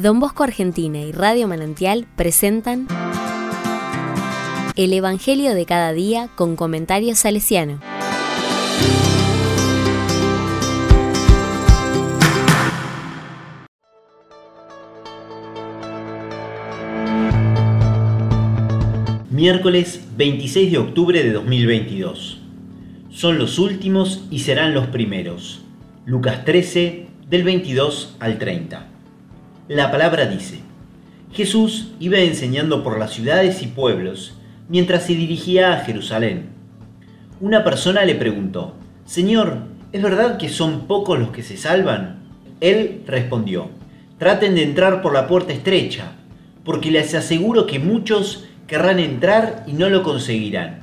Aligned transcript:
Don 0.00 0.18
Bosco 0.18 0.44
Argentina 0.44 0.98
y 0.98 1.12
Radio 1.12 1.46
Manantial 1.46 2.06
presentan 2.16 2.88
El 4.74 4.94
Evangelio 4.94 5.54
de 5.54 5.66
cada 5.66 5.92
día 5.92 6.30
con 6.36 6.56
comentarios 6.56 7.18
salesiano. 7.18 7.80
Miércoles 19.30 20.02
26 20.16 20.72
de 20.72 20.78
octubre 20.78 21.22
de 21.22 21.32
2022. 21.32 22.40
Son 23.10 23.38
los 23.38 23.58
últimos 23.58 24.24
y 24.30 24.38
serán 24.38 24.72
los 24.72 24.86
primeros. 24.86 25.60
Lucas 26.06 26.46
13, 26.46 27.06
del 27.28 27.44
22 27.44 28.16
al 28.18 28.38
30. 28.38 28.89
La 29.70 29.92
palabra 29.92 30.26
dice, 30.26 30.58
Jesús 31.32 31.92
iba 32.00 32.18
enseñando 32.18 32.82
por 32.82 32.98
las 32.98 33.12
ciudades 33.12 33.62
y 33.62 33.68
pueblos 33.68 34.34
mientras 34.68 35.04
se 35.04 35.14
dirigía 35.14 35.72
a 35.72 35.84
Jerusalén. 35.84 36.48
Una 37.40 37.62
persona 37.62 38.04
le 38.04 38.16
preguntó, 38.16 38.74
Señor, 39.04 39.58
¿es 39.92 40.02
verdad 40.02 40.38
que 40.38 40.48
son 40.48 40.88
pocos 40.88 41.20
los 41.20 41.30
que 41.30 41.44
se 41.44 41.56
salvan? 41.56 42.18
Él 42.60 43.04
respondió, 43.06 43.68
traten 44.18 44.56
de 44.56 44.64
entrar 44.64 45.02
por 45.02 45.14
la 45.14 45.28
puerta 45.28 45.52
estrecha, 45.52 46.14
porque 46.64 46.90
les 46.90 47.14
aseguro 47.14 47.68
que 47.68 47.78
muchos 47.78 48.48
querrán 48.66 48.98
entrar 48.98 49.62
y 49.68 49.74
no 49.74 49.88
lo 49.88 50.02
conseguirán. 50.02 50.80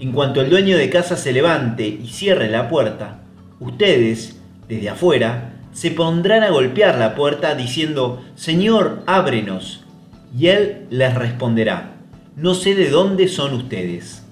En 0.00 0.10
cuanto 0.10 0.40
el 0.40 0.50
dueño 0.50 0.76
de 0.76 0.90
casa 0.90 1.16
se 1.16 1.32
levante 1.32 1.86
y 1.86 2.08
cierre 2.08 2.50
la 2.50 2.68
puerta, 2.68 3.20
ustedes, 3.60 4.40
desde 4.66 4.88
afuera, 4.88 5.51
se 5.72 5.90
pondrán 5.90 6.42
a 6.42 6.50
golpear 6.50 6.98
la 6.98 7.14
puerta 7.14 7.54
diciendo, 7.54 8.22
Señor, 8.34 9.02
ábrenos. 9.06 9.84
Y 10.38 10.48
él 10.48 10.86
les 10.90 11.14
responderá, 11.14 11.96
no 12.36 12.54
sé 12.54 12.74
de 12.74 12.88
dónde 12.88 13.28
son 13.28 13.54
ustedes. 13.54 14.24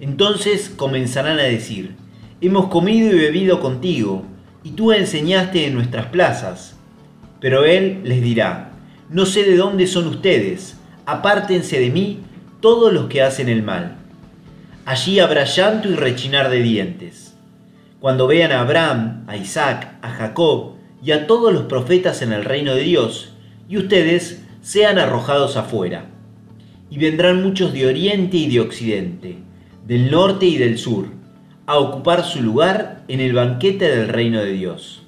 Entonces 0.00 0.72
comenzarán 0.74 1.38
a 1.38 1.44
decir, 1.44 1.96
hemos 2.40 2.68
comido 2.68 3.10
y 3.14 3.18
bebido 3.18 3.60
contigo, 3.60 4.24
y 4.64 4.70
tú 4.70 4.92
enseñaste 4.92 5.66
en 5.66 5.74
nuestras 5.74 6.06
plazas. 6.06 6.76
Pero 7.40 7.64
él 7.64 8.02
les 8.04 8.22
dirá, 8.22 8.70
no 9.10 9.26
sé 9.26 9.42
de 9.42 9.56
dónde 9.56 9.86
son 9.86 10.06
ustedes, 10.06 10.76
apártense 11.06 11.80
de 11.80 11.90
mí 11.90 12.20
todos 12.60 12.92
los 12.92 13.06
que 13.06 13.22
hacen 13.22 13.48
el 13.48 13.62
mal. 13.62 13.96
Allí 14.84 15.18
habrá 15.18 15.44
llanto 15.44 15.88
y 15.88 15.94
rechinar 15.94 16.50
de 16.50 16.62
dientes 16.62 17.31
cuando 18.02 18.26
vean 18.26 18.50
a 18.50 18.62
Abraham, 18.62 19.22
a 19.28 19.36
Isaac, 19.36 19.96
a 20.02 20.10
Jacob 20.10 20.72
y 21.04 21.12
a 21.12 21.28
todos 21.28 21.52
los 21.52 21.66
profetas 21.66 22.20
en 22.20 22.32
el 22.32 22.44
reino 22.44 22.74
de 22.74 22.82
Dios, 22.82 23.34
y 23.68 23.76
ustedes 23.76 24.44
sean 24.60 24.98
arrojados 24.98 25.56
afuera. 25.56 26.06
Y 26.90 26.98
vendrán 26.98 27.44
muchos 27.44 27.72
de 27.72 27.86
oriente 27.86 28.38
y 28.38 28.50
de 28.50 28.58
occidente, 28.58 29.38
del 29.86 30.10
norte 30.10 30.46
y 30.46 30.56
del 30.56 30.78
sur, 30.78 31.10
a 31.66 31.78
ocupar 31.78 32.24
su 32.24 32.42
lugar 32.42 33.04
en 33.06 33.20
el 33.20 33.34
banquete 33.34 33.88
del 33.88 34.08
reino 34.08 34.42
de 34.42 34.50
Dios. 34.50 35.04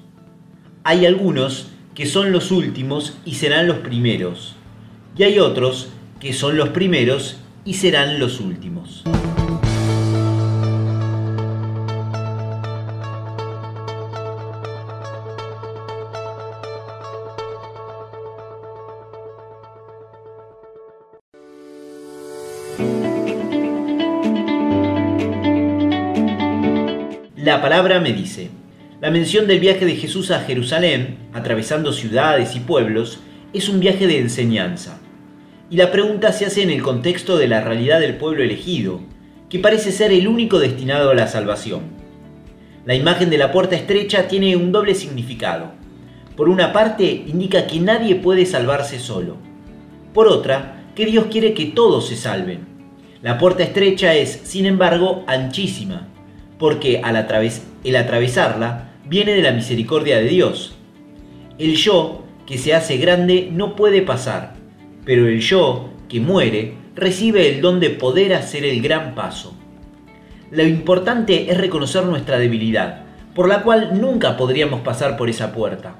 Hay 0.85 1.05
algunos 1.05 1.71
que 1.95 2.05
son 2.05 2.31
los 2.31 2.49
últimos 2.49 3.17
y 3.25 3.33
serán 3.33 3.67
los 3.67 3.79
primeros, 3.79 4.55
y 5.17 5.23
hay 5.23 5.39
otros 5.39 5.89
que 6.21 6.31
son 6.31 6.55
los 6.55 6.69
primeros 6.69 7.41
y 7.65 7.73
serán 7.73 8.21
los 8.21 8.39
últimos. 8.39 9.03
La 27.45 27.61
palabra 27.61 27.99
me 27.99 28.11
dice, 28.11 28.49
la 29.01 29.11
mención 29.11 29.45
del 29.45 29.59
viaje 29.59 29.85
de 29.85 29.95
Jesús 29.95 30.31
a 30.31 30.39
Jerusalén, 30.39 31.17
atravesando 31.31 31.93
ciudades 31.93 32.55
y 32.55 32.59
pueblos, 32.59 33.19
es 33.53 33.69
un 33.69 33.79
viaje 33.79 34.07
de 34.07 34.17
enseñanza. 34.17 34.99
Y 35.69 35.77
la 35.77 35.91
pregunta 35.91 36.31
se 36.31 36.47
hace 36.47 36.63
en 36.63 36.71
el 36.71 36.81
contexto 36.81 37.37
de 37.37 37.47
la 37.47 37.61
realidad 37.61 37.99
del 37.99 38.15
pueblo 38.15 38.41
elegido, 38.41 39.01
que 39.47 39.59
parece 39.59 39.91
ser 39.91 40.11
el 40.11 40.27
único 40.27 40.57
destinado 40.57 41.11
a 41.11 41.13
la 41.13 41.27
salvación. 41.27 41.83
La 42.83 42.95
imagen 42.95 43.29
de 43.29 43.37
la 43.37 43.51
puerta 43.51 43.75
estrecha 43.75 44.27
tiene 44.27 44.55
un 44.55 44.71
doble 44.71 44.95
significado. 44.95 45.71
Por 46.35 46.49
una 46.49 46.73
parte, 46.73 47.25
indica 47.27 47.67
que 47.67 47.79
nadie 47.79 48.15
puede 48.15 48.47
salvarse 48.47 48.97
solo. 48.97 49.37
Por 50.15 50.27
otra, 50.27 50.83
que 50.95 51.05
Dios 51.05 51.27
quiere 51.29 51.53
que 51.53 51.65
todos 51.65 52.07
se 52.07 52.15
salven. 52.15 52.74
La 53.25 53.39
puerta 53.39 53.63
estrecha 53.63 54.13
es, 54.13 54.41
sin 54.43 54.67
embargo, 54.67 55.23
anchísima 55.25 56.05
porque 56.59 57.01
al 57.03 57.15
el 57.83 57.95
atravesarla 57.95 58.91
viene 59.03 59.33
de 59.33 59.41
la 59.41 59.51
misericordia 59.51 60.17
de 60.17 60.27
Dios. 60.27 60.75
El 61.57 61.75
yo 61.75 62.23
que 62.45 62.59
se 62.59 62.75
hace 62.75 62.97
grande 62.97 63.49
no 63.51 63.75
puede 63.75 64.03
pasar, 64.03 64.53
pero 65.05 65.27
el 65.27 65.41
yo 65.41 65.89
que 66.07 66.19
muere 66.19 66.75
recibe 66.93 67.49
el 67.49 67.61
don 67.61 67.79
de 67.79 67.89
poder 67.89 68.35
hacer 68.35 68.63
el 68.63 68.79
gran 68.83 69.15
paso. 69.15 69.55
Lo 70.51 70.61
importante 70.61 71.49
es 71.49 71.57
reconocer 71.57 72.05
nuestra 72.05 72.37
debilidad, 72.37 73.05
por 73.33 73.49
la 73.49 73.63
cual 73.63 73.99
nunca 73.99 74.37
podríamos 74.37 74.81
pasar 74.81 75.17
por 75.17 75.31
esa 75.31 75.51
puerta. 75.51 75.95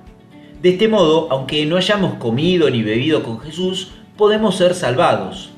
De 0.61 0.69
este 0.69 0.87
modo, 0.87 1.27
aunque 1.31 1.65
no 1.65 1.77
hayamos 1.77 2.19
comido 2.19 2.69
ni 2.69 2.83
bebido 2.83 3.23
con 3.23 3.39
Jesús, 3.39 3.93
podemos 4.15 4.57
ser 4.57 4.75
salvados. 4.75 5.54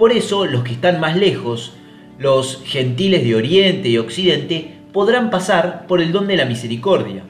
Por 0.00 0.14
eso 0.14 0.46
los 0.46 0.64
que 0.64 0.72
están 0.72 0.98
más 0.98 1.14
lejos 1.14 1.74
los 2.18 2.62
gentiles 2.64 3.22
de 3.22 3.34
Oriente 3.34 3.90
y 3.90 3.98
Occidente 3.98 4.76
podrán 4.94 5.28
pasar 5.28 5.86
por 5.86 6.00
el 6.00 6.10
don 6.10 6.26
de 6.26 6.38
la 6.38 6.46
misericordia. 6.46 7.24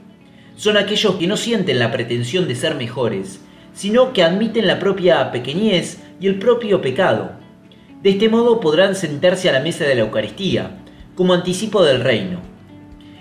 Son 0.54 0.76
aquellos 0.76 1.16
que 1.16 1.26
no 1.26 1.36
sienten 1.36 1.80
la 1.80 1.90
pretensión 1.90 2.46
de 2.46 2.54
ser 2.54 2.76
mejores, 2.76 3.40
sino 3.72 4.12
que 4.12 4.22
admiten 4.22 4.68
la 4.68 4.78
propia 4.78 5.32
pequeñez 5.32 6.00
y 6.20 6.28
el 6.28 6.38
propio 6.38 6.80
pecado. 6.80 7.32
De 8.04 8.10
este 8.10 8.28
modo 8.28 8.60
podrán 8.60 8.94
sentarse 8.94 9.48
a 9.48 9.52
la 9.52 9.60
mesa 9.60 9.82
de 9.82 9.96
la 9.96 10.02
Eucaristía, 10.02 10.78
como 11.16 11.34
anticipo 11.34 11.82
del 11.82 12.02
reino. 12.02 12.38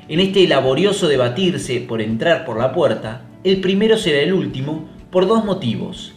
En 0.07 0.19
este 0.19 0.47
laborioso 0.47 1.07
debatirse 1.07 1.81
por 1.81 2.03
entrar 2.03 2.45
por 2.45 2.59
la 2.59 2.71
puerta, 2.71 3.23
el 3.43 3.61
primero 3.61 3.97
será 3.97 4.19
el 4.19 4.31
último 4.31 4.87
por 5.09 5.27
dos 5.27 5.43
motivos. 5.43 6.13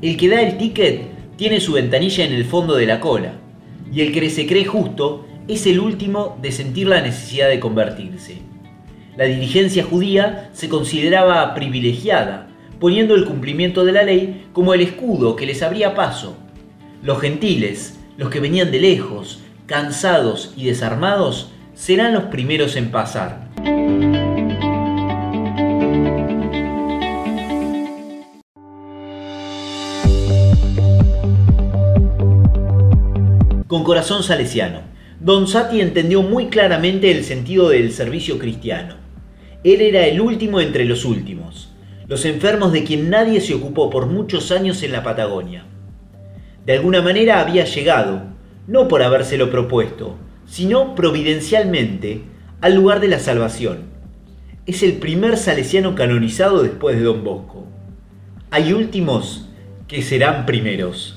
El 0.00 0.16
que 0.16 0.28
da 0.28 0.42
el 0.42 0.58
ticket 0.58 1.11
tiene 1.42 1.58
su 1.58 1.72
ventanilla 1.72 2.24
en 2.24 2.34
el 2.34 2.44
fondo 2.44 2.76
de 2.76 2.86
la 2.86 3.00
cola, 3.00 3.32
y 3.92 4.02
el 4.02 4.12
que 4.12 4.30
se 4.30 4.46
cree 4.46 4.64
justo 4.64 5.26
es 5.48 5.66
el 5.66 5.80
último 5.80 6.38
de 6.40 6.52
sentir 6.52 6.86
la 6.86 7.00
necesidad 7.00 7.48
de 7.48 7.58
convertirse. 7.58 8.36
La 9.16 9.24
dirigencia 9.24 9.82
judía 9.82 10.50
se 10.52 10.68
consideraba 10.68 11.52
privilegiada, 11.52 12.46
poniendo 12.78 13.16
el 13.16 13.24
cumplimiento 13.24 13.84
de 13.84 13.90
la 13.90 14.04
ley 14.04 14.46
como 14.52 14.72
el 14.72 14.82
escudo 14.82 15.34
que 15.34 15.46
les 15.46 15.64
abría 15.64 15.96
paso. 15.96 16.36
Los 17.02 17.20
gentiles, 17.20 17.98
los 18.16 18.30
que 18.30 18.38
venían 18.38 18.70
de 18.70 18.78
lejos, 18.78 19.40
cansados 19.66 20.54
y 20.56 20.66
desarmados, 20.66 21.50
serán 21.74 22.14
los 22.14 22.22
primeros 22.26 22.76
en 22.76 22.92
pasar. 22.92 23.48
Con 33.72 33.84
corazón 33.84 34.22
salesiano. 34.22 34.80
Don 35.18 35.48
Sati 35.48 35.80
entendió 35.80 36.22
muy 36.22 36.48
claramente 36.48 37.10
el 37.10 37.24
sentido 37.24 37.70
del 37.70 37.90
servicio 37.90 38.38
cristiano. 38.38 38.96
Él 39.64 39.80
era 39.80 40.06
el 40.06 40.20
último 40.20 40.60
entre 40.60 40.84
los 40.84 41.06
últimos, 41.06 41.72
los 42.06 42.26
enfermos 42.26 42.72
de 42.72 42.84
quien 42.84 43.08
nadie 43.08 43.40
se 43.40 43.54
ocupó 43.54 43.88
por 43.88 44.04
muchos 44.04 44.52
años 44.52 44.82
en 44.82 44.92
la 44.92 45.02
Patagonia. 45.02 45.64
De 46.66 46.74
alguna 46.74 47.00
manera 47.00 47.40
había 47.40 47.64
llegado, 47.64 48.24
no 48.66 48.88
por 48.88 49.02
habérselo 49.02 49.50
propuesto, 49.50 50.16
sino 50.44 50.94
providencialmente, 50.94 52.24
al 52.60 52.74
lugar 52.74 53.00
de 53.00 53.08
la 53.08 53.20
salvación. 53.20 53.84
Es 54.66 54.82
el 54.82 54.98
primer 54.98 55.38
salesiano 55.38 55.94
canonizado 55.94 56.62
después 56.62 56.96
de 56.96 57.04
Don 57.04 57.24
Bosco. 57.24 57.64
Hay 58.50 58.74
últimos 58.74 59.48
que 59.88 60.02
serán 60.02 60.46
primeros. 60.46 61.14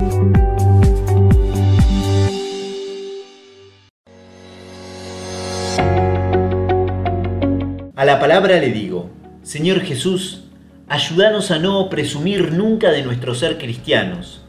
A 7.95 8.03
la 8.03 8.19
palabra 8.19 8.59
le 8.59 8.71
digo, 8.71 9.09
Señor 9.41 9.79
Jesús, 9.79 10.43
ayúdanos 10.87 11.51
a 11.51 11.59
no 11.59 11.89
presumir 11.89 12.51
nunca 12.51 12.91
de 12.91 13.03
nuestro 13.03 13.33
ser 13.33 13.57
cristianos, 13.57 14.43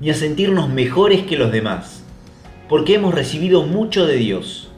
ni 0.00 0.10
a 0.10 0.14
sentirnos 0.14 0.68
mejores 0.68 1.22
que 1.22 1.36
los 1.36 1.52
demás, 1.52 2.04
porque 2.68 2.96
hemos 2.96 3.14
recibido 3.14 3.62
mucho 3.62 4.06
de 4.06 4.16
Dios. 4.16 4.70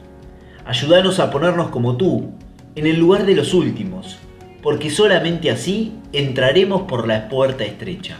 Ayúdanos 0.65 1.19
a 1.19 1.31
ponernos 1.31 1.69
como 1.71 1.97
tú, 1.97 2.31
en 2.75 2.87
el 2.87 2.99
lugar 2.99 3.25
de 3.25 3.35
los 3.35 3.53
últimos, 3.53 4.17
porque 4.61 4.89
solamente 4.89 5.49
así 5.49 5.93
entraremos 6.13 6.83
por 6.83 7.07
la 7.07 7.27
puerta 7.27 7.65
estrecha. 7.65 8.19